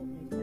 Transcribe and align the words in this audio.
없어. 0.00 0.37